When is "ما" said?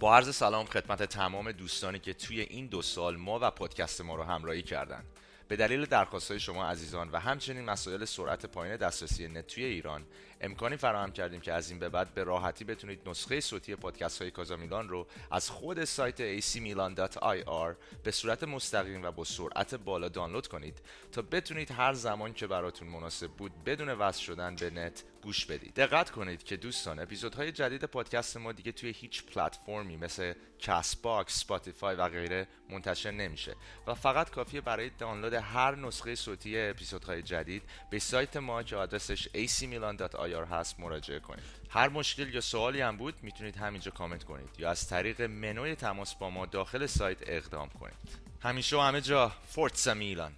3.16-3.38, 4.00-4.14, 28.36-28.52, 38.36-38.62, 46.30-46.46